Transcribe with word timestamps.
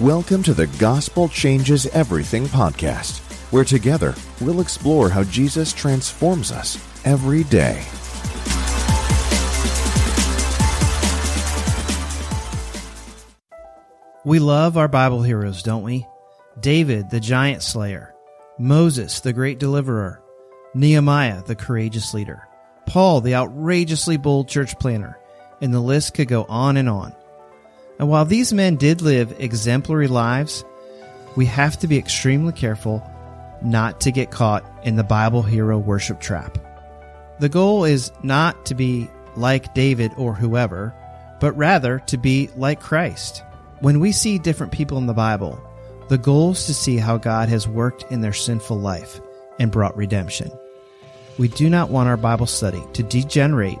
Welcome 0.00 0.42
to 0.42 0.52
the 0.52 0.66
Gospel 0.78 1.26
Changes 1.26 1.86
Everything 1.86 2.44
podcast, 2.44 3.20
where 3.50 3.64
together 3.64 4.14
we'll 4.42 4.60
explore 4.60 5.08
how 5.08 5.24
Jesus 5.24 5.72
transforms 5.72 6.52
us 6.52 6.76
every 7.06 7.44
day. 7.44 7.82
We 14.26 14.38
love 14.38 14.76
our 14.76 14.86
Bible 14.86 15.22
heroes, 15.22 15.62
don't 15.62 15.82
we? 15.82 16.06
David, 16.60 17.08
the 17.08 17.18
giant 17.18 17.62
slayer, 17.62 18.14
Moses, 18.58 19.20
the 19.20 19.32
great 19.32 19.58
deliverer, 19.58 20.22
Nehemiah, 20.74 21.42
the 21.42 21.56
courageous 21.56 22.12
leader, 22.12 22.46
Paul, 22.84 23.22
the 23.22 23.34
outrageously 23.34 24.18
bold 24.18 24.46
church 24.46 24.78
planter, 24.78 25.18
and 25.62 25.72
the 25.72 25.80
list 25.80 26.12
could 26.12 26.28
go 26.28 26.44
on 26.50 26.76
and 26.76 26.90
on. 26.90 27.15
And 27.98 28.08
while 28.08 28.24
these 28.24 28.52
men 28.52 28.76
did 28.76 29.00
live 29.00 29.34
exemplary 29.38 30.08
lives, 30.08 30.64
we 31.34 31.46
have 31.46 31.78
to 31.80 31.86
be 31.86 31.98
extremely 31.98 32.52
careful 32.52 33.02
not 33.62 34.00
to 34.02 34.10
get 34.10 34.30
caught 34.30 34.64
in 34.84 34.96
the 34.96 35.04
Bible 35.04 35.42
hero 35.42 35.78
worship 35.78 36.20
trap. 36.20 36.58
The 37.38 37.48
goal 37.48 37.84
is 37.84 38.12
not 38.22 38.66
to 38.66 38.74
be 38.74 39.10
like 39.36 39.74
David 39.74 40.12
or 40.16 40.34
whoever, 40.34 40.94
but 41.40 41.52
rather 41.56 41.98
to 42.06 42.16
be 42.16 42.48
like 42.56 42.80
Christ. 42.80 43.42
When 43.80 44.00
we 44.00 44.12
see 44.12 44.38
different 44.38 44.72
people 44.72 44.96
in 44.96 45.06
the 45.06 45.12
Bible, 45.12 45.60
the 46.08 46.18
goal 46.18 46.52
is 46.52 46.64
to 46.66 46.74
see 46.74 46.96
how 46.96 47.18
God 47.18 47.48
has 47.50 47.68
worked 47.68 48.10
in 48.10 48.22
their 48.22 48.32
sinful 48.32 48.78
life 48.78 49.20
and 49.58 49.70
brought 49.70 49.96
redemption. 49.96 50.50
We 51.38 51.48
do 51.48 51.68
not 51.68 51.90
want 51.90 52.08
our 52.08 52.16
Bible 52.16 52.46
study 52.46 52.82
to 52.94 53.02
degenerate 53.02 53.78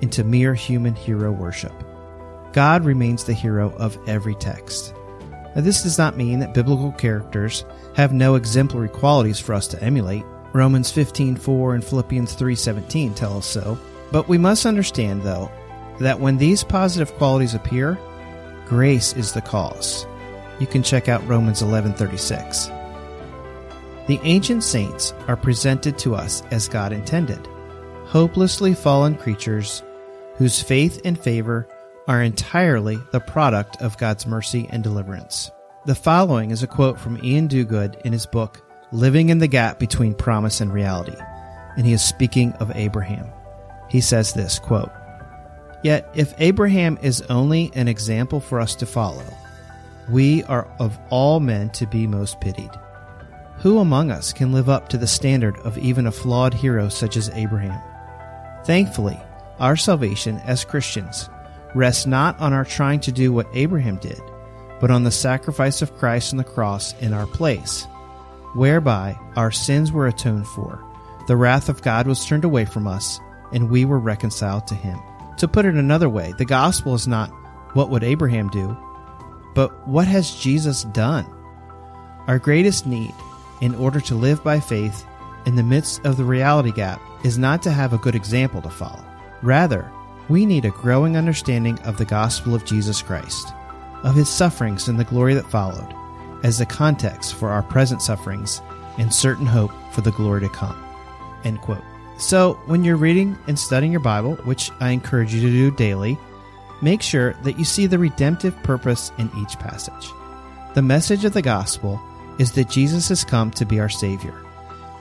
into 0.00 0.24
mere 0.24 0.54
human 0.54 0.94
hero 0.94 1.30
worship. 1.30 1.72
God 2.54 2.84
remains 2.84 3.24
the 3.24 3.32
hero 3.32 3.74
of 3.78 3.98
every 4.06 4.36
text. 4.36 4.94
Now, 5.56 5.62
this 5.62 5.82
does 5.82 5.98
not 5.98 6.16
mean 6.16 6.38
that 6.38 6.54
biblical 6.54 6.92
characters 6.92 7.64
have 7.96 8.12
no 8.12 8.36
exemplary 8.36 8.88
qualities 8.88 9.40
for 9.40 9.54
us 9.54 9.66
to 9.68 9.82
emulate. 9.82 10.24
Romans 10.52 10.92
15:4 10.92 11.74
and 11.74 11.84
Philippians 11.84 12.34
3:17 12.34 13.12
tell 13.12 13.36
us 13.36 13.46
so. 13.46 13.76
But 14.12 14.28
we 14.28 14.38
must 14.38 14.66
understand 14.66 15.22
though 15.22 15.50
that 15.98 16.20
when 16.20 16.38
these 16.38 16.62
positive 16.62 17.12
qualities 17.16 17.54
appear, 17.54 17.98
grace 18.68 19.14
is 19.14 19.32
the 19.32 19.40
cause. 19.40 20.06
You 20.60 20.68
can 20.68 20.84
check 20.84 21.08
out 21.08 21.26
Romans 21.26 21.60
11:36. 21.60 22.70
The 24.06 24.20
ancient 24.22 24.62
saints 24.62 25.12
are 25.26 25.36
presented 25.36 25.98
to 25.98 26.14
us 26.14 26.44
as 26.52 26.68
God 26.68 26.92
intended, 26.92 27.48
hopelessly 28.06 28.74
fallen 28.74 29.16
creatures 29.16 29.82
whose 30.36 30.62
faith 30.62 31.00
and 31.04 31.18
favor 31.18 31.66
are 32.06 32.22
entirely 32.22 32.98
the 33.12 33.20
product 33.20 33.80
of 33.80 33.98
God's 33.98 34.26
mercy 34.26 34.68
and 34.70 34.82
deliverance. 34.82 35.50
The 35.86 35.94
following 35.94 36.50
is 36.50 36.62
a 36.62 36.66
quote 36.66 36.98
from 36.98 37.16
Iain 37.16 37.48
Duguid 37.48 38.00
in 38.02 38.12
his 38.12 38.26
book, 38.26 38.62
Living 38.92 39.30
in 39.30 39.38
the 39.38 39.48
Gap 39.48 39.78
Between 39.78 40.14
Promise 40.14 40.60
and 40.60 40.72
Reality, 40.72 41.16
and 41.76 41.86
he 41.86 41.92
is 41.92 42.02
speaking 42.02 42.52
of 42.54 42.70
Abraham. 42.74 43.26
He 43.88 44.00
says 44.00 44.32
this 44.32 44.58
quote, 44.58 44.90
Yet 45.82 46.08
if 46.14 46.34
Abraham 46.38 46.98
is 47.02 47.22
only 47.22 47.70
an 47.74 47.88
example 47.88 48.40
for 48.40 48.60
us 48.60 48.74
to 48.76 48.86
follow, 48.86 49.24
we 50.08 50.42
are 50.44 50.68
of 50.78 50.98
all 51.10 51.40
men 51.40 51.70
to 51.70 51.86
be 51.86 52.06
most 52.06 52.40
pitied. 52.40 52.70
Who 53.58 53.78
among 53.78 54.10
us 54.10 54.32
can 54.32 54.52
live 54.52 54.68
up 54.68 54.88
to 54.90 54.98
the 54.98 55.06
standard 55.06 55.56
of 55.58 55.78
even 55.78 56.06
a 56.06 56.12
flawed 56.12 56.52
hero 56.52 56.88
such 56.88 57.16
as 57.16 57.30
Abraham? 57.30 57.80
Thankfully, 58.64 59.18
our 59.58 59.76
salvation 59.76 60.38
as 60.44 60.64
Christians 60.64 61.28
rests 61.74 62.06
not 62.06 62.38
on 62.40 62.52
our 62.52 62.64
trying 62.64 63.00
to 63.00 63.12
do 63.12 63.32
what 63.32 63.48
Abraham 63.52 63.96
did, 63.96 64.20
but 64.80 64.90
on 64.90 65.02
the 65.02 65.10
sacrifice 65.10 65.82
of 65.82 65.96
Christ 65.96 66.32
on 66.32 66.38
the 66.38 66.44
cross 66.44 66.94
in 67.00 67.12
our 67.12 67.26
place, 67.26 67.86
whereby 68.54 69.18
our 69.36 69.50
sins 69.50 69.92
were 69.92 70.06
atoned 70.06 70.46
for, 70.46 70.82
the 71.26 71.36
wrath 71.36 71.68
of 71.68 71.82
God 71.82 72.06
was 72.06 72.24
turned 72.24 72.44
away 72.44 72.64
from 72.64 72.86
us, 72.86 73.18
and 73.52 73.70
we 73.70 73.84
were 73.84 73.98
reconciled 73.98 74.66
to 74.66 74.74
him. 74.74 74.98
To 75.38 75.48
put 75.48 75.64
it 75.64 75.74
another 75.74 76.08
way, 76.08 76.32
the 76.38 76.44
gospel 76.44 76.94
is 76.94 77.08
not 77.08 77.30
what 77.74 77.90
would 77.90 78.04
Abraham 78.04 78.48
do, 78.50 78.76
but 79.54 79.86
what 79.88 80.06
has 80.06 80.34
Jesus 80.34 80.84
done? 80.84 81.26
Our 82.26 82.38
greatest 82.38 82.86
need, 82.86 83.14
in 83.60 83.74
order 83.74 84.00
to 84.00 84.14
live 84.14 84.42
by 84.44 84.60
faith 84.60 85.04
in 85.46 85.56
the 85.56 85.62
midst 85.62 86.04
of 86.04 86.16
the 86.16 86.24
reality 86.24 86.72
gap, 86.72 87.00
is 87.24 87.38
not 87.38 87.62
to 87.62 87.70
have 87.70 87.92
a 87.92 87.98
good 87.98 88.14
example 88.14 88.62
to 88.62 88.70
follow. 88.70 89.04
Rather, 89.42 89.90
we 90.28 90.46
need 90.46 90.64
a 90.64 90.70
growing 90.70 91.16
understanding 91.16 91.78
of 91.80 91.98
the 91.98 92.04
gospel 92.04 92.54
of 92.54 92.64
Jesus 92.64 93.02
Christ, 93.02 93.52
of 94.02 94.14
his 94.14 94.28
sufferings 94.28 94.88
and 94.88 94.98
the 94.98 95.04
glory 95.04 95.34
that 95.34 95.50
followed, 95.50 95.94
as 96.42 96.58
the 96.58 96.66
context 96.66 97.34
for 97.34 97.50
our 97.50 97.62
present 97.62 98.02
sufferings 98.02 98.62
and 98.98 99.12
certain 99.12 99.46
hope 99.46 99.72
for 99.92 100.00
the 100.00 100.12
glory 100.12 100.40
to 100.40 100.48
come. 100.48 100.82
End 101.44 101.60
quote. 101.60 101.82
So, 102.16 102.54
when 102.66 102.84
you're 102.84 102.96
reading 102.96 103.36
and 103.48 103.58
studying 103.58 103.90
your 103.90 104.00
Bible, 104.00 104.36
which 104.44 104.70
I 104.80 104.90
encourage 104.90 105.34
you 105.34 105.40
to 105.40 105.50
do 105.50 105.70
daily, 105.72 106.18
make 106.80 107.02
sure 107.02 107.34
that 107.42 107.58
you 107.58 107.64
see 107.64 107.86
the 107.86 107.98
redemptive 107.98 108.56
purpose 108.62 109.10
in 109.18 109.30
each 109.36 109.58
passage. 109.58 110.10
The 110.74 110.82
message 110.82 111.24
of 111.24 111.32
the 111.32 111.42
gospel 111.42 112.00
is 112.38 112.52
that 112.52 112.70
Jesus 112.70 113.08
has 113.08 113.24
come 113.24 113.50
to 113.52 113.64
be 113.64 113.80
our 113.80 113.88
Savior, 113.88 114.34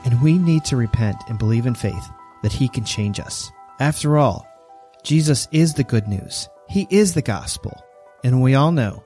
and 0.06 0.22
we 0.22 0.38
need 0.38 0.66
to 0.66 0.78
repent 0.78 1.18
and 1.28 1.38
believe 1.38 1.66
in 1.66 1.76
faith 1.76 2.12
that 2.42 2.52
He 2.52 2.68
can 2.68 2.84
change 2.84 3.20
us. 3.20 3.52
After 3.80 4.18
all, 4.18 4.48
Jesus 5.04 5.48
is 5.52 5.74
the 5.74 5.84
good 5.84 6.08
news. 6.08 6.48
He 6.70 6.88
is 6.90 7.14
the 7.14 7.22
gospel. 7.22 7.84
And 8.24 8.42
we 8.42 8.56
all 8.56 8.72
know 8.72 9.04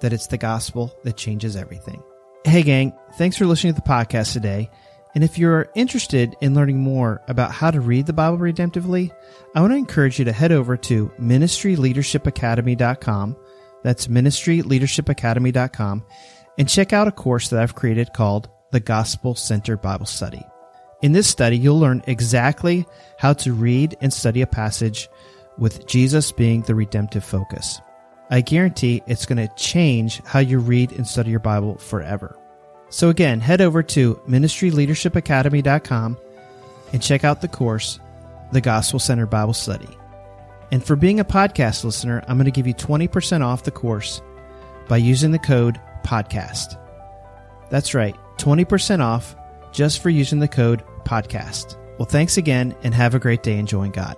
that 0.00 0.14
it's 0.14 0.26
the 0.26 0.38
gospel 0.38 0.92
that 1.04 1.16
changes 1.16 1.54
everything. 1.54 2.02
Hey, 2.44 2.62
gang, 2.62 2.92
thanks 3.16 3.36
for 3.36 3.46
listening 3.46 3.74
to 3.74 3.80
the 3.80 3.88
podcast 3.88 4.32
today. 4.32 4.70
And 5.14 5.22
if 5.22 5.38
you're 5.38 5.70
interested 5.74 6.34
in 6.40 6.54
learning 6.54 6.80
more 6.80 7.22
about 7.28 7.52
how 7.52 7.70
to 7.70 7.80
read 7.80 8.06
the 8.06 8.12
Bible 8.12 8.38
redemptively, 8.38 9.12
I 9.54 9.60
want 9.60 9.72
to 9.72 9.76
encourage 9.76 10.18
you 10.18 10.24
to 10.24 10.32
head 10.32 10.50
over 10.50 10.76
to 10.78 11.12
ministryleadershipacademy.com. 11.20 13.36
That's 13.82 14.08
ministryleadershipacademy.com 14.08 16.04
and 16.58 16.68
check 16.68 16.92
out 16.92 17.08
a 17.08 17.12
course 17.12 17.48
that 17.50 17.60
I've 17.60 17.74
created 17.74 18.12
called 18.12 18.48
the 18.72 18.80
Gospel 18.80 19.34
Centered 19.34 19.82
Bible 19.82 20.06
Study. 20.06 20.42
In 21.04 21.12
this 21.12 21.28
study, 21.28 21.58
you'll 21.58 21.78
learn 21.78 22.02
exactly 22.06 22.86
how 23.18 23.34
to 23.34 23.52
read 23.52 23.94
and 24.00 24.10
study 24.10 24.40
a 24.40 24.46
passage 24.46 25.10
with 25.58 25.86
Jesus 25.86 26.32
being 26.32 26.62
the 26.62 26.74
redemptive 26.74 27.22
focus. 27.22 27.78
I 28.30 28.40
guarantee 28.40 29.02
it's 29.06 29.26
going 29.26 29.46
to 29.46 29.54
change 29.54 30.22
how 30.24 30.38
you 30.38 30.60
read 30.60 30.92
and 30.92 31.06
study 31.06 31.30
your 31.30 31.40
Bible 31.40 31.76
forever. 31.76 32.38
So 32.88 33.10
again, 33.10 33.40
head 33.40 33.60
over 33.60 33.82
to 33.82 34.14
ministryleadershipacademy.com 34.26 36.16
and 36.94 37.02
check 37.02 37.22
out 37.22 37.42
the 37.42 37.48
course, 37.48 38.00
The 38.52 38.62
Gospel 38.62 38.98
Centered 38.98 39.26
Bible 39.26 39.52
Study. 39.52 39.98
And 40.72 40.82
for 40.82 40.96
being 40.96 41.20
a 41.20 41.24
podcast 41.26 41.84
listener, 41.84 42.24
I'm 42.26 42.38
going 42.38 42.46
to 42.46 42.50
give 42.50 42.66
you 42.66 42.72
20% 42.72 43.42
off 43.42 43.64
the 43.64 43.70
course 43.70 44.22
by 44.88 44.96
using 44.96 45.32
the 45.32 45.38
code 45.38 45.78
PODCAST. 46.02 46.78
That's 47.68 47.92
right, 47.92 48.16
20% 48.38 49.00
off 49.00 49.36
just 49.70 50.00
for 50.00 50.08
using 50.08 50.38
the 50.38 50.48
code 50.48 50.82
PODCAST. 51.04 51.76
Well, 51.98 52.06
thanks 52.06 52.36
again 52.36 52.74
and 52.82 52.94
have 52.94 53.14
a 53.14 53.18
great 53.18 53.42
day 53.42 53.58
enjoying 53.58 53.92
God. 53.92 54.16